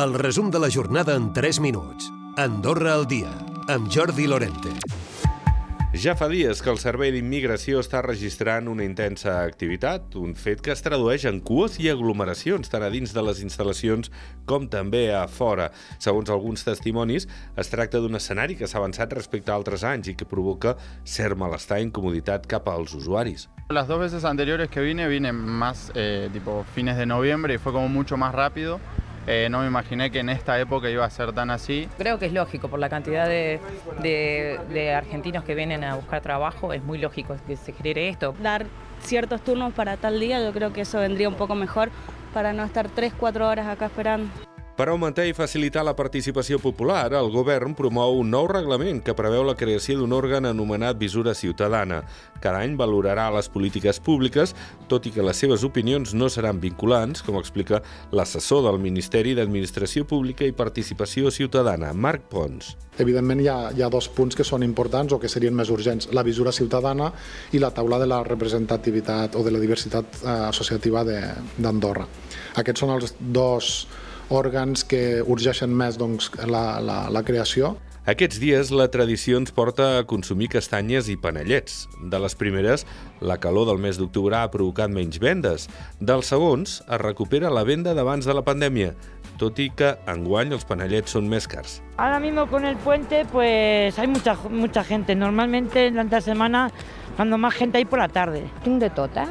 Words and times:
El 0.00 0.14
resum 0.14 0.50
de 0.50 0.58
la 0.58 0.70
jornada 0.70 1.14
en 1.14 1.34
3 1.34 1.60
minuts. 1.60 2.10
Andorra 2.38 2.94
al 2.94 3.06
dia, 3.06 3.28
amb 3.68 3.90
Jordi 3.92 4.26
Lorente. 4.26 4.70
Ja 5.92 6.14
fa 6.16 6.30
dies 6.30 6.62
que 6.64 6.70
el 6.72 6.78
Servei 6.80 7.10
d'Immigració 7.12 7.82
està 7.84 8.00
registrant 8.06 8.70
una 8.72 8.86
intensa 8.86 9.34
activitat, 9.42 10.14
un 10.16 10.32
fet 10.32 10.62
que 10.64 10.72
es 10.72 10.80
tradueix 10.80 11.26
en 11.28 11.42
cues 11.44 11.76
i 11.84 11.90
aglomeracions 11.92 12.72
tant 12.72 12.86
a 12.86 12.88
dins 12.88 13.12
de 13.12 13.24
les 13.26 13.42
instal·lacions 13.44 14.08
com 14.48 14.70
també 14.72 15.10
a 15.12 15.26
fora. 15.28 15.68
Segons 15.98 16.32
alguns 16.32 16.64
testimonis, 16.64 17.28
es 17.60 17.68
tracta 17.68 18.00
d'un 18.00 18.16
escenari 18.16 18.56
que 18.56 18.70
s'ha 18.70 18.80
avançat 18.80 19.12
respecte 19.12 19.52
a 19.52 19.58
altres 19.60 19.84
anys 19.84 20.08
i 20.08 20.16
que 20.16 20.24
provoca 20.24 20.78
cert 21.04 21.36
malestar 21.36 21.82
i 21.82 21.90
incomoditat 21.90 22.48
cap 22.48 22.72
als 22.72 22.96
usuaris. 22.96 23.50
Las 23.68 23.86
dos 23.86 24.00
veces 24.00 24.24
anteriores 24.24 24.70
que 24.70 24.80
vine, 24.80 25.08
vine 25.08 25.32
más 25.32 25.92
eh, 25.94 26.30
tipo 26.32 26.64
fines 26.74 26.96
de 26.96 27.04
noviembre 27.04 27.52
y 27.52 27.58
fue 27.58 27.74
como 27.74 27.90
mucho 27.90 28.16
más 28.16 28.34
rápido. 28.34 28.80
Eh, 29.32 29.48
no 29.48 29.60
me 29.60 29.68
imaginé 29.68 30.10
que 30.10 30.18
en 30.18 30.28
esta 30.28 30.58
época 30.58 30.90
iba 30.90 31.04
a 31.04 31.10
ser 31.10 31.32
tan 31.32 31.50
así. 31.50 31.88
Creo 31.96 32.18
que 32.18 32.26
es 32.26 32.32
lógico, 32.32 32.66
por 32.66 32.80
la 32.80 32.88
cantidad 32.88 33.28
de, 33.28 33.60
de, 34.02 34.58
de 34.70 34.92
argentinos 34.92 35.44
que 35.44 35.54
vienen 35.54 35.84
a 35.84 35.94
buscar 35.94 36.20
trabajo, 36.20 36.72
es 36.72 36.82
muy 36.82 36.98
lógico 36.98 37.36
que 37.46 37.54
se 37.54 37.72
genere 37.72 38.08
esto. 38.08 38.34
Dar 38.42 38.66
ciertos 39.00 39.40
turnos 39.42 39.72
para 39.72 39.96
tal 39.96 40.18
día, 40.18 40.42
yo 40.44 40.52
creo 40.52 40.72
que 40.72 40.80
eso 40.80 40.98
vendría 40.98 41.28
un 41.28 41.36
poco 41.36 41.54
mejor 41.54 41.90
para 42.34 42.52
no 42.52 42.64
estar 42.64 42.88
3-4 42.88 43.42
horas 43.42 43.68
acá 43.68 43.86
esperando. 43.86 44.28
Per 44.80 44.86
augmentar 44.88 45.26
i 45.28 45.34
facilitar 45.36 45.82
la 45.84 45.92
participació 45.92 46.56
popular, 46.56 47.10
el 47.12 47.26
govern 47.34 47.74
promou 47.76 48.14
un 48.16 48.30
nou 48.32 48.46
reglament 48.48 49.02
que 49.04 49.12
preveu 49.12 49.42
la 49.44 49.52
creació 49.52 49.98
d'un 49.98 50.14
òrgan 50.16 50.48
anomenat 50.48 50.96
Visura 50.96 51.34
Ciutadana. 51.36 51.98
Cada 52.40 52.62
any 52.64 52.78
valorarà 52.80 53.26
les 53.34 53.50
polítiques 53.52 54.00
públiques, 54.00 54.56
tot 54.88 55.04
i 55.04 55.12
que 55.12 55.26
les 55.26 55.36
seves 55.36 55.68
opinions 55.68 56.16
no 56.16 56.30
seran 56.32 56.64
vinculants, 56.64 57.20
com 57.20 57.36
explica 57.36 57.82
l'assessor 58.16 58.64
del 58.70 58.80
Ministeri 58.80 59.36
d'Administració 59.36 60.08
Pública 60.08 60.48
i 60.48 60.56
Participació 60.56 61.28
Ciutadana, 61.28 61.92
Marc 61.92 62.30
Pons. 62.32 62.72
Evidentment 62.96 63.44
hi 63.44 63.52
ha, 63.52 63.60
hi 63.76 63.84
ha 63.84 63.92
dos 63.92 64.08
punts 64.08 64.32
que 64.32 64.48
són 64.48 64.64
importants 64.64 65.12
o 65.12 65.20
que 65.20 65.28
serien 65.28 65.60
més 65.60 65.68
urgents, 65.68 66.08
la 66.16 66.24
visura 66.24 66.56
ciutadana 66.56 67.12
i 67.52 67.60
la 67.60 67.74
taula 67.76 68.00
de 68.00 68.08
la 68.08 68.24
representativitat 68.24 69.36
o 69.36 69.44
de 69.44 69.52
la 69.52 69.60
diversitat 69.60 70.22
eh, 70.22 70.38
associativa 70.48 71.04
d'Andorra. 71.04 72.08
Aquests 72.56 72.88
són 72.88 72.96
els 72.96 73.20
dos 73.20 73.74
òrgans 74.30 74.86
que 74.86 75.20
urgeixen 75.26 75.72
més 75.74 75.98
doncs, 75.98 76.30
la, 76.46 76.80
la, 76.80 77.04
la 77.10 77.22
creació. 77.26 77.74
Aquests 78.08 78.38
dies 78.40 78.70
la 78.72 78.86
tradició 78.88 79.36
ens 79.38 79.52
porta 79.52 79.84
a 79.98 80.04
consumir 80.08 80.48
castanyes 80.54 81.10
i 81.12 81.18
panellets. 81.20 81.84
De 82.00 82.18
les 82.22 82.34
primeres, 82.34 82.86
la 83.20 83.36
calor 83.42 83.68
del 83.68 83.78
mes 83.82 84.00
d'octubre 84.00 84.38
ha 84.38 84.48
provocat 84.50 84.90
menys 84.90 85.20
vendes. 85.20 85.68
Dels 86.00 86.32
segons, 86.32 86.78
es 86.80 87.00
recupera 87.02 87.52
la 87.52 87.66
venda 87.68 87.92
d'abans 87.94 88.24
de 88.24 88.34
la 88.34 88.42
pandèmia, 88.46 88.94
tot 89.38 89.60
i 89.60 89.68
que 89.76 89.92
enguany 90.08 90.56
els 90.56 90.64
panellets 90.64 91.12
són 91.12 91.28
més 91.28 91.46
cars. 91.46 91.82
Ahora 91.98 92.18
mismo 92.18 92.46
con 92.48 92.64
el 92.64 92.76
puente 92.76 93.26
pues 93.30 93.98
hay 93.98 94.08
mucha, 94.08 94.34
mucha 94.48 94.82
gente. 94.82 95.14
Normalmente 95.14 95.90
durante 95.90 96.16
la 96.16 96.22
semana 96.22 96.70
cuando 97.16 97.36
más 97.36 97.54
gente 97.54 97.78
hay 97.78 97.84
por 97.84 97.98
la 97.98 98.08
tarde. 98.08 98.46
Tinc 98.64 98.80
de 98.80 98.90
tot, 98.90 99.16
eh? 99.16 99.28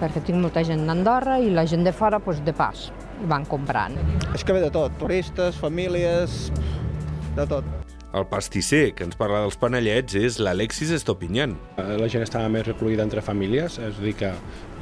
Perquè 0.00 0.20
tinc 0.24 0.38
molta 0.38 0.62
gent 0.64 0.86
d'Andorra 0.86 1.40
i 1.40 1.50
la 1.50 1.66
gent 1.66 1.88
de 1.88 1.92
fora 1.92 2.20
pues, 2.20 2.44
de 2.44 2.52
pas 2.52 2.90
van 3.28 3.44
comprant. 3.48 3.96
És 4.34 4.44
que 4.44 4.56
ve 4.56 4.62
de 4.62 4.70
tot, 4.74 4.94
turistes, 5.00 5.58
famílies, 5.60 6.50
de 7.36 7.46
tot. 7.46 7.66
El 8.10 8.26
pastisser 8.26 8.90
que 8.98 9.04
ens 9.06 9.18
parla 9.18 9.44
dels 9.44 9.58
panellets 9.60 10.16
és 10.18 10.40
l'Alexis 10.42 10.90
Estopinyan. 10.96 11.54
La 11.78 12.08
gent 12.10 12.24
estava 12.26 12.50
més 12.50 12.66
recluïda 12.66 13.04
entre 13.06 13.22
famílies, 13.22 13.78
és 13.78 14.00
a 14.00 14.02
dir, 14.02 14.16
que, 14.18 14.32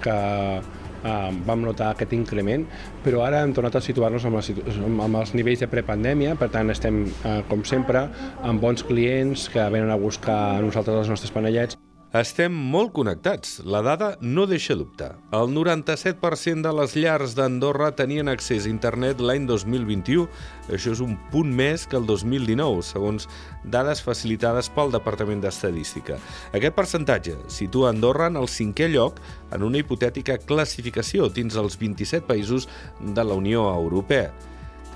que 0.04 0.14
uh, 0.14 1.28
vam 1.46 1.66
notar 1.66 1.90
aquest 1.92 2.14
increment, 2.16 2.64
però 3.04 3.26
ara 3.26 3.42
hem 3.44 3.52
tornat 3.56 3.76
a 3.76 3.84
situar-nos 3.84 4.24
amb, 4.28 4.40
amb 4.40 5.20
els 5.20 5.34
nivells 5.36 5.64
de 5.64 5.68
prepandèmia, 5.68 6.38
per 6.40 6.48
tant 6.54 6.72
estem, 6.72 7.04
uh, 7.20 7.42
com 7.50 7.66
sempre, 7.68 8.06
amb 8.40 8.64
bons 8.64 8.86
clients 8.88 9.50
que 9.52 9.68
venen 9.76 9.92
a 9.92 10.00
buscar 10.00 10.38
a 10.54 10.64
nosaltres 10.64 11.04
els 11.04 11.12
nostres 11.12 11.34
panellets. 11.34 11.76
Estem 12.16 12.54
molt 12.72 12.94
connectats. 12.96 13.58
La 13.68 13.82
dada 13.84 14.14
no 14.24 14.46
deixa 14.48 14.72
dubte. 14.72 15.10
El 15.36 15.50
97% 15.52 16.64
de 16.64 16.70
les 16.72 16.94
llars 16.96 17.34
d'Andorra 17.36 17.90
tenien 17.92 18.30
accés 18.32 18.64
a 18.64 18.70
internet 18.70 19.20
l'any 19.20 19.44
2021. 19.44 20.24
Això 20.72 20.94
és 20.96 21.02
un 21.04 21.18
punt 21.28 21.52
més 21.52 21.84
que 21.84 21.98
el 22.00 22.06
2019, 22.08 22.80
segons 22.80 23.28
dades 23.62 24.00
facilitades 24.00 24.72
pel 24.72 24.94
Departament 24.94 25.44
d'Estadística. 25.44 26.16
Aquest 26.56 26.78
percentatge 26.80 27.36
situa 27.52 27.92
Andorra 27.92 28.30
en 28.32 28.40
el 28.40 28.48
cinquè 28.48 28.88
lloc 28.88 29.20
en 29.52 29.68
una 29.68 29.76
hipotètica 29.76 30.38
classificació 30.40 31.28
dins 31.28 31.60
els 31.60 31.76
27 31.76 32.24
països 32.24 32.70
de 33.04 33.20
la 33.20 33.36
Unió 33.36 33.68
Europea. 33.74 34.32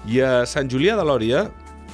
I 0.09 0.25
a 0.25 0.33
Sant 0.49 0.73
Julià 0.73 0.97
de 0.97 1.05
Lòria 1.05 1.45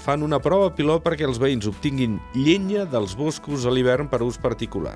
fan 0.08 0.22
una 0.24 0.38
prova 0.40 0.70
pilot 0.72 1.02
perquè 1.04 1.26
els 1.28 1.36
veïns 1.36 1.66
obtinguin 1.68 2.14
llenya 2.32 2.86
dels 2.88 3.12
boscos 3.12 3.66
a 3.68 3.72
l'hivern 3.74 4.06
per 4.08 4.22
ús 4.24 4.38
particular. 4.40 4.94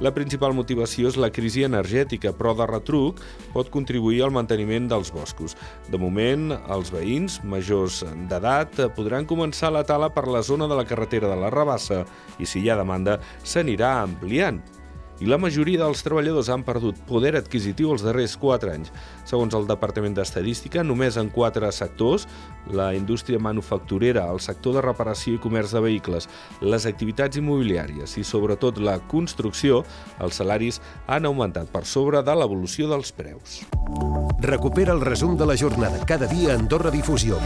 La 0.00 0.08
principal 0.16 0.54
motivació 0.56 1.10
és 1.10 1.18
la 1.20 1.28
crisi 1.28 1.66
energètica, 1.66 2.32
però 2.32 2.54
de 2.56 2.64
retruc 2.70 3.20
pot 3.52 3.68
contribuir 3.74 4.22
al 4.24 4.32
manteniment 4.32 4.86
dels 4.88 5.12
boscos. 5.12 5.52
De 5.92 6.00
moment, 6.00 6.54
els 6.72 6.88
veïns 6.94 7.42
majors 7.44 8.00
d'edat 8.30 8.80
podran 8.96 9.28
començar 9.28 9.68
la 9.74 9.84
tala 9.84 10.08
per 10.08 10.24
la 10.32 10.40
zona 10.40 10.64
de 10.70 10.80
la 10.80 10.86
carretera 10.88 11.28
de 11.28 11.36
la 11.42 11.52
Rabassa 11.52 12.06
i, 12.38 12.48
si 12.48 12.64
hi 12.64 12.72
ha 12.72 12.80
demanda, 12.80 13.18
s'anirà 13.44 13.98
ampliant 14.06 14.62
i 15.22 15.28
la 15.30 15.38
majoria 15.38 15.80
dels 15.84 16.02
treballadors 16.02 16.48
han 16.50 16.64
perdut 16.66 16.98
poder 17.08 17.34
adquisitiu 17.38 17.92
els 17.94 18.02
darrers 18.04 18.34
4 18.40 18.72
anys. 18.72 18.90
Segons 19.28 19.54
el 19.54 19.68
Departament 19.68 20.16
d'Estadística, 20.16 20.82
només 20.82 21.18
en 21.20 21.30
4 21.34 21.70
sectors, 21.72 22.26
la 22.72 22.90
indústria 22.96 23.38
manufacturera, 23.38 24.26
el 24.32 24.40
sector 24.40 24.78
de 24.78 24.84
reparació 24.84 25.36
i 25.36 25.42
comerç 25.42 25.76
de 25.76 25.84
vehicles, 25.84 26.28
les 26.60 26.88
activitats 26.90 27.38
immobiliàries 27.38 28.16
i 28.18 28.24
sobretot 28.26 28.80
la 28.82 28.98
construcció, 29.10 29.84
els 30.18 30.40
salaris 30.42 30.80
han 31.06 31.28
augmentat 31.30 31.70
per 31.70 31.84
sobre 31.86 32.22
de 32.24 32.34
l'evolució 32.34 32.90
dels 32.90 33.14
preus. 33.14 33.62
Recupera 34.44 34.92
el 34.92 35.04
resum 35.04 35.38
de 35.38 35.46
la 35.46 35.56
jornada 35.56 36.02
cada 36.06 36.26
dia 36.26 36.52
a 36.52 36.58
Andorra 36.58 36.90
Difusió. 36.90 37.38